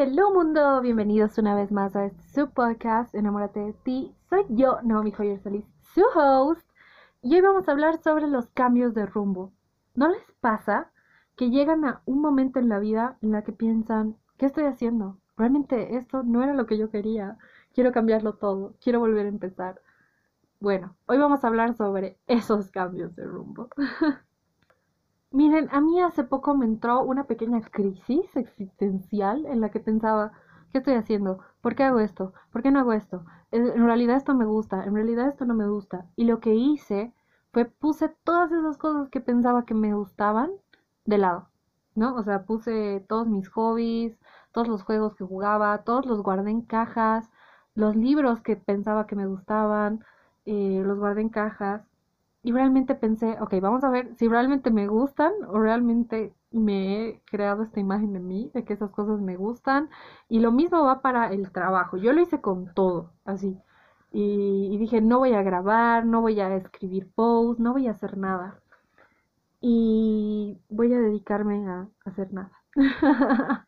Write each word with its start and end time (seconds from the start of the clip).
Hello 0.00 0.32
mundo, 0.32 0.80
bienvenidos 0.80 1.38
una 1.38 1.56
vez 1.56 1.72
más 1.72 1.96
a 1.96 2.04
este 2.04 2.22
su 2.22 2.50
podcast 2.50 3.12
Enamórate 3.16 3.58
de 3.58 3.72
ti. 3.72 4.14
Soy 4.30 4.44
yo, 4.48 4.78
Naomi 4.84 5.10
Joyer 5.10 5.40
Solís, 5.40 5.64
su 5.92 6.04
host, 6.14 6.70
y 7.20 7.34
hoy 7.34 7.40
vamos 7.40 7.68
a 7.68 7.72
hablar 7.72 8.00
sobre 8.00 8.28
los 8.28 8.48
cambios 8.50 8.94
de 8.94 9.06
rumbo. 9.06 9.52
¿No 9.96 10.06
les 10.06 10.22
pasa 10.40 10.92
que 11.34 11.50
llegan 11.50 11.84
a 11.84 12.00
un 12.04 12.20
momento 12.20 12.60
en 12.60 12.68
la 12.68 12.78
vida 12.78 13.18
en 13.22 13.32
la 13.32 13.42
que 13.42 13.50
piensan, 13.50 14.16
¿qué 14.36 14.46
estoy 14.46 14.66
haciendo? 14.66 15.18
Realmente 15.36 15.96
esto 15.96 16.22
no 16.22 16.44
era 16.44 16.54
lo 16.54 16.66
que 16.66 16.78
yo 16.78 16.90
quería. 16.90 17.36
Quiero 17.74 17.90
cambiarlo 17.90 18.34
todo, 18.34 18.76
quiero 18.80 19.00
volver 19.00 19.26
a 19.26 19.30
empezar. 19.30 19.82
Bueno, 20.60 20.96
hoy 21.06 21.18
vamos 21.18 21.42
a 21.42 21.48
hablar 21.48 21.74
sobre 21.74 22.20
esos 22.28 22.70
cambios 22.70 23.16
de 23.16 23.24
rumbo. 23.24 23.68
Miren, 25.30 25.68
a 25.72 25.80
mí 25.80 26.00
hace 26.02 26.22
poco 26.24 26.54
me 26.54 26.64
entró 26.66 27.02
una 27.02 27.24
pequeña 27.24 27.60
crisis 27.62 28.34
existencial 28.36 29.46
en 29.46 29.60
la 29.60 29.70
que 29.70 29.80
pensaba, 29.80 30.32
¿qué 30.70 30.78
estoy 30.78 30.94
haciendo? 30.94 31.38
¿Por 31.62 31.74
qué 31.74 31.84
hago 31.84 32.00
esto? 32.00 32.32
¿Por 32.52 32.62
qué 32.62 32.70
no 32.70 32.80
hago 32.80 32.92
esto? 32.92 33.24
En 33.50 33.84
realidad 33.84 34.16
esto 34.16 34.34
me 34.34 34.44
gusta, 34.46 34.84
en 34.84 34.94
realidad 34.94 35.28
esto 35.28 35.44
no 35.46 35.54
me 35.54 35.68
gusta. 35.68 36.06
Y 36.16 36.24
lo 36.24 36.40
que 36.40 36.54
hice 36.54 37.12
fue 37.52 37.64
puse 37.66 38.08
todas 38.24 38.52
esas 38.52 38.76
cosas 38.78 39.08
que 39.10 39.20
pensaba 39.20 39.64
que 39.64 39.74
me 39.74 39.94
gustaban 39.94 40.50
de 41.04 41.18
lado, 41.18 41.48
¿no? 41.94 42.14
O 42.16 42.22
sea, 42.22 42.44
puse 42.44 43.04
todos 43.08 43.26
mis 43.28 43.48
hobbies, 43.50 44.18
todos 44.52 44.68
los 44.68 44.82
juegos 44.82 45.14
que 45.14 45.24
jugaba, 45.24 45.84
todos 45.84 46.06
los 46.06 46.22
guardé 46.22 46.50
en 46.50 46.62
cajas, 46.62 47.30
los 47.74 47.96
libros 47.96 48.40
que 48.42 48.56
pensaba 48.56 49.06
que 49.06 49.16
me 49.16 49.26
gustaban, 49.26 50.04
eh, 50.46 50.82
los 50.84 50.98
guardé 50.98 51.22
en 51.22 51.28
cajas 51.30 51.82
y 52.42 52.52
realmente 52.52 52.94
pensé, 52.94 53.36
ok, 53.40 53.54
vamos 53.60 53.84
a 53.84 53.90
ver 53.90 54.14
si 54.16 54.28
realmente 54.28 54.70
me 54.70 54.86
gustan 54.86 55.32
o 55.48 55.58
realmente 55.58 56.34
me 56.50 57.08
he 57.08 57.22
creado 57.26 57.62
esta 57.62 57.80
imagen 57.80 58.12
de 58.12 58.20
mí, 58.20 58.50
de 58.54 58.64
que 58.64 58.74
esas 58.74 58.90
cosas 58.90 59.20
me 59.20 59.36
gustan. 59.36 59.90
Y 60.28 60.40
lo 60.40 60.52
mismo 60.52 60.84
va 60.84 61.02
para 61.02 61.32
el 61.32 61.50
trabajo. 61.52 61.96
Yo 61.96 62.12
lo 62.12 62.20
hice 62.22 62.40
con 62.40 62.72
todo, 62.74 63.12
así. 63.24 63.58
Y, 64.12 64.76
dije, 64.78 65.00
no 65.00 65.18
voy 65.18 65.34
a 65.34 65.42
grabar, 65.42 66.06
no 66.06 66.22
voy 66.22 66.40
a 66.40 66.54
escribir 66.56 67.10
posts, 67.14 67.60
no 67.60 67.72
voy 67.72 67.88
a 67.88 67.92
hacer 67.92 68.16
nada. 68.16 68.60
Y 69.60 70.58
voy 70.68 70.92
a 70.94 71.00
dedicarme 71.00 71.66
a 71.68 71.88
hacer 72.04 72.32
nada. 72.32 72.52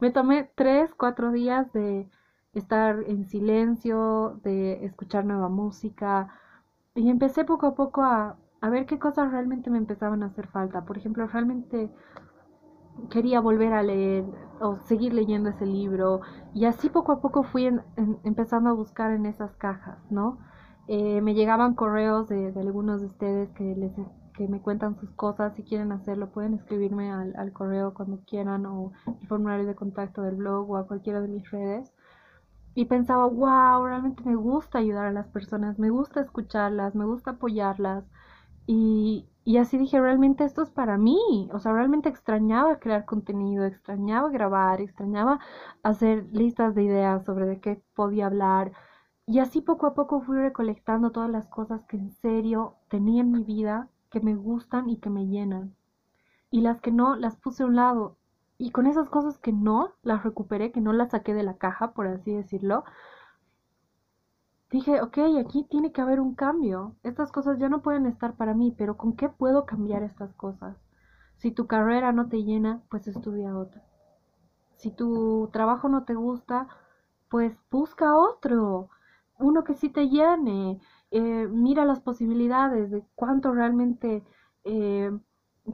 me 0.00 0.10
tomé 0.10 0.50
tres, 0.54 0.94
cuatro 0.94 1.32
días 1.32 1.72
de 1.72 2.08
estar 2.54 3.02
en 3.06 3.26
silencio, 3.28 4.40
de 4.44 4.84
escuchar 4.84 5.24
nueva 5.24 5.48
música, 5.48 6.28
y 6.94 7.08
empecé 7.08 7.44
poco 7.44 7.66
a 7.66 7.74
poco 7.74 8.02
a, 8.02 8.36
ver 8.70 8.86
qué 8.86 8.98
cosas 8.98 9.32
realmente 9.32 9.70
me 9.70 9.78
empezaban 9.78 10.22
a 10.22 10.26
hacer 10.26 10.46
falta. 10.46 10.84
Por 10.84 10.96
ejemplo, 10.98 11.26
realmente 11.26 11.90
quería 13.10 13.40
volver 13.40 13.72
a 13.72 13.82
leer 13.82 14.24
o 14.60 14.78
seguir 14.80 15.14
leyendo 15.14 15.50
ese 15.50 15.66
libro 15.66 16.20
y 16.54 16.66
así 16.66 16.90
poco 16.90 17.12
a 17.12 17.20
poco 17.20 17.42
fui 17.42 17.70
empezando 18.24 18.70
a 18.70 18.74
buscar 18.74 19.12
en 19.12 19.26
esas 19.26 19.56
cajas, 19.56 19.98
¿no? 20.10 20.38
Eh, 20.88 21.20
me 21.22 21.34
llegaban 21.34 21.74
correos 21.74 22.28
de, 22.28 22.52
algunos 22.56 23.00
de 23.00 23.06
ustedes 23.06 23.50
que, 23.52 23.74
les, 23.74 23.92
que 24.34 24.46
me 24.46 24.60
cuentan 24.60 24.96
sus 24.96 25.10
cosas, 25.12 25.54
si 25.56 25.62
quieren 25.62 25.90
hacerlo 25.92 26.30
pueden 26.30 26.54
escribirme 26.54 27.10
al, 27.10 27.34
al 27.36 27.52
correo 27.52 27.94
cuando 27.94 28.20
quieran 28.26 28.66
o 28.66 28.92
el 29.20 29.26
formulario 29.26 29.66
de 29.66 29.74
contacto 29.74 30.22
del 30.22 30.36
blog 30.36 30.70
o 30.70 30.76
a 30.76 30.86
cualquiera 30.86 31.20
de 31.20 31.28
mis 31.28 31.50
redes 31.50 31.92
y 32.74 32.86
pensaba, 32.86 33.26
wow, 33.26 33.84
realmente 33.86 34.22
me 34.24 34.34
gusta 34.36 34.78
ayudar 34.78 35.06
a 35.06 35.12
las 35.12 35.28
personas, 35.28 35.78
me 35.78 35.90
gusta 35.90 36.20
escucharlas, 36.20 36.94
me 36.94 37.04
gusta 37.04 37.32
apoyarlas. 37.32 38.04
Y, 38.66 39.28
y 39.44 39.58
así 39.58 39.78
dije, 39.78 40.00
realmente 40.00 40.44
esto 40.44 40.62
es 40.62 40.70
para 40.70 40.96
mí. 40.98 41.48
O 41.52 41.58
sea, 41.58 41.72
realmente 41.72 42.08
extrañaba 42.08 42.78
crear 42.78 43.04
contenido, 43.04 43.64
extrañaba 43.66 44.30
grabar, 44.30 44.80
extrañaba 44.80 45.40
hacer 45.82 46.26
listas 46.32 46.74
de 46.74 46.84
ideas 46.84 47.24
sobre 47.24 47.46
de 47.46 47.60
qué 47.60 47.82
podía 47.94 48.26
hablar. 48.26 48.72
Y 49.26 49.38
así 49.40 49.60
poco 49.60 49.86
a 49.86 49.94
poco 49.94 50.20
fui 50.22 50.38
recolectando 50.38 51.10
todas 51.12 51.30
las 51.30 51.48
cosas 51.48 51.84
que 51.84 51.96
en 51.96 52.10
serio 52.12 52.76
tenía 52.88 53.22
en 53.22 53.32
mi 53.32 53.44
vida, 53.44 53.88
que 54.10 54.20
me 54.20 54.34
gustan 54.36 54.88
y 54.90 54.98
que 54.98 55.10
me 55.10 55.26
llenan. 55.26 55.74
Y 56.50 56.60
las 56.62 56.80
que 56.80 56.92
no, 56.92 57.16
las 57.16 57.36
puse 57.36 57.62
a 57.64 57.66
un 57.66 57.76
lado 57.76 58.18
y 58.62 58.70
con 58.70 58.86
esas 58.86 59.10
cosas 59.10 59.38
que 59.38 59.50
no 59.50 59.90
las 60.04 60.22
recuperé, 60.22 60.70
que 60.70 60.80
no 60.80 60.92
las 60.92 61.10
saqué 61.10 61.34
de 61.34 61.42
la 61.42 61.56
caja, 61.56 61.94
por 61.94 62.06
así 62.06 62.32
decirlo, 62.32 62.84
dije, 64.70 65.02
ok, 65.02 65.18
aquí 65.40 65.66
tiene 65.68 65.90
que 65.90 66.00
haber 66.00 66.20
un 66.20 66.36
cambio. 66.36 66.94
Estas 67.02 67.32
cosas 67.32 67.58
ya 67.58 67.68
no 67.68 67.82
pueden 67.82 68.06
estar 68.06 68.36
para 68.36 68.54
mí, 68.54 68.72
pero 68.78 68.96
¿con 68.96 69.16
qué 69.16 69.28
puedo 69.28 69.66
cambiar 69.66 70.04
estas 70.04 70.32
cosas? 70.34 70.76
Si 71.38 71.50
tu 71.50 71.66
carrera 71.66 72.12
no 72.12 72.28
te 72.28 72.44
llena, 72.44 72.82
pues 72.88 73.08
estudia 73.08 73.58
otra. 73.58 73.82
Si 74.76 74.92
tu 74.92 75.50
trabajo 75.52 75.88
no 75.88 76.04
te 76.04 76.14
gusta, 76.14 76.68
pues 77.28 77.58
busca 77.68 78.16
otro, 78.16 78.90
uno 79.40 79.64
que 79.64 79.74
sí 79.74 79.88
te 79.88 80.08
llene. 80.08 80.78
Eh, 81.10 81.48
mira 81.50 81.84
las 81.84 81.98
posibilidades 81.98 82.92
de 82.92 83.02
cuánto 83.16 83.52
realmente 83.52 84.22
eh, 84.62 85.10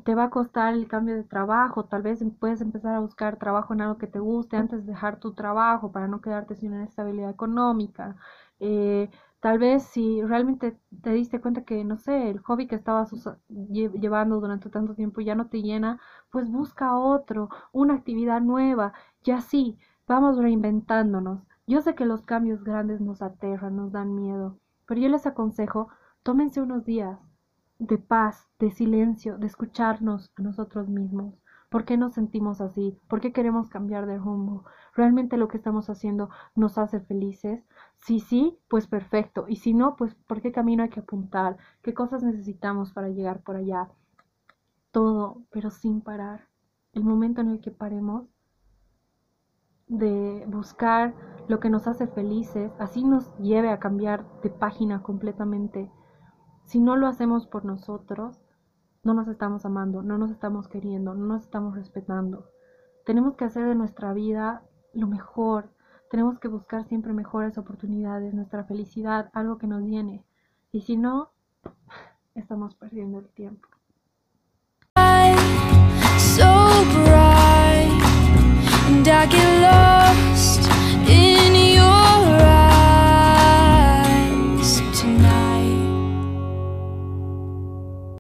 te 0.05 0.15
va 0.15 0.25
a 0.25 0.31
costar 0.31 0.75
el 0.75 0.87
cambio 0.89 1.15
de 1.17 1.25
trabajo, 1.25 1.85
tal 1.87 2.03
vez 2.03 2.21
em, 2.23 2.31
puedes 2.31 2.61
empezar 2.61 2.95
a 2.95 3.01
buscar 3.01 3.39
trabajo 3.39 3.73
en 3.75 3.81
algo 3.83 3.99
que 3.99 4.07
te 4.07 4.19
guste 4.19 4.57
antes 4.57 4.85
de 4.87 4.93
dejar 4.93 5.19
tu 5.21 5.35
trabajo 5.35 5.93
para 5.93 6.09
no 6.09 6.21
quedarte 6.21 6.55
sin 6.57 6.73
una 6.75 6.85
estabilidad 6.85 7.31
económica. 7.31 8.17
Eh, 8.61 9.11
tal 9.41 9.59
vez 9.59 9.85
si 9.85 10.23
realmente 10.23 10.79
te 11.03 11.11
diste 11.13 11.41
cuenta 11.41 11.65
que, 11.65 11.85
no 11.85 11.97
sé, 11.97 12.31
el 12.31 12.41
hobby 12.41 12.67
que 12.67 12.75
estabas 12.77 13.13
llevando 13.49 14.41
durante 14.41 14.69
tanto 14.71 14.95
tiempo 14.95 15.21
ya 15.21 15.35
no 15.35 15.49
te 15.49 15.63
llena, 15.63 16.01
pues 16.31 16.51
busca 16.51 16.97
otro, 16.97 17.49
una 17.73 17.95
actividad 17.95 18.41
nueva 18.41 18.93
y 19.25 19.31
así 19.31 19.79
vamos 20.07 20.39
reinventándonos. 20.39 21.43
Yo 21.67 21.81
sé 21.83 21.95
que 21.95 22.07
los 22.07 22.23
cambios 22.23 22.65
grandes 22.65 23.01
nos 23.01 23.23
aterran, 23.23 23.77
nos 23.77 23.93
dan 23.93 24.15
miedo, 24.15 24.59
pero 24.87 25.01
yo 25.01 25.09
les 25.09 25.27
aconsejo, 25.27 25.89
tómense 26.23 26.61
unos 26.63 26.85
días, 26.85 27.19
de 27.79 27.99
paz, 27.99 28.49
de 28.59 28.71
silencio, 28.71 29.39
de 29.39 29.47
escucharnos 29.47 30.33
a 30.37 30.43
nosotros 30.43 30.89
mismos. 30.89 31.35
¿Por 31.69 31.85
qué 31.85 31.97
nos 31.99 32.15
sentimos 32.15 32.61
así? 32.61 32.99
¿Por 33.09 33.21
qué 33.21 33.33
queremos 33.33 33.69
cambiar 33.69 34.07
de 34.07 34.17
rumbo? 34.17 34.65
¿Realmente 34.95 35.37
lo 35.37 35.49
que 35.49 35.59
estamos 35.59 35.91
haciendo 35.91 36.31
nos 36.55 36.79
hace 36.79 37.01
felices? 37.01 37.63
Si 37.99 38.21
sí, 38.21 38.59
pues 38.69 38.87
perfecto. 38.87 39.45
Y 39.49 39.57
si 39.57 39.75
no, 39.75 39.95
pues 39.97 40.15
¿por 40.15 40.41
qué 40.41 40.51
camino 40.51 40.83
hay 40.83 40.89
que 40.89 41.01
apuntar? 41.01 41.59
¿Qué 41.83 41.93
cosas 41.93 42.23
necesitamos 42.23 42.93
para 42.93 43.11
llegar 43.11 43.43
por 43.43 43.57
allá? 43.57 43.91
Todo, 44.93 45.43
pero 45.51 45.71
sin 45.71 46.01
parar. 46.01 46.49
El 46.95 47.05
momento 47.05 47.43
en 47.43 47.49
el 47.49 47.61
que 47.61 47.71
paremos 47.71 48.25
de 49.89 50.45
buscar 50.49 51.15
lo 51.49 51.61
que 51.61 51.71
nos 51.71 51.87
hace 51.87 52.07
felices, 52.07 52.73
así 52.79 53.05
nos 53.05 53.31
lleve 53.39 53.71
a 53.71 53.79
cambiar 53.79 54.25
de 54.43 54.51
página 54.51 55.03
completamente 55.03 55.91
si 56.69 56.81
no 56.81 56.97
lo 56.97 57.07
hacemos 57.07 57.47
por 57.47 57.65
nosotros, 57.65 58.39
no 59.03 59.15
nos 59.15 59.27
estamos 59.29 59.65
amando, 59.65 60.03
no 60.03 60.19
nos 60.19 60.31
estamos 60.31 60.69
queriendo, 60.69 61.15
no 61.15 61.25
nos 61.25 61.45
estamos 61.45 61.75
respetando. 61.75 62.51
Tenemos 63.07 63.37
que 63.37 63.47
hacer 63.47 63.67
de 63.67 63.75
nuestra 63.75 64.13
vida 64.13 64.63
lo 64.93 65.07
mejor. 65.07 65.71
Tenemos 66.11 66.39
que 66.39 66.49
buscar 66.49 66.85
siempre 66.85 67.15
mejores 67.15 67.57
oportunidades, 67.57 68.35
nuestra 68.35 68.65
felicidad, 68.65 69.31
algo 69.33 69.57
que 69.57 69.67
nos 69.67 69.83
llene. 69.83 70.27
Y 70.71 70.83
si 70.83 70.99
no, 70.99 71.31
estamos 72.35 72.75
perdiendo 72.75 73.21
el 73.21 73.29
tiempo. 73.31 73.67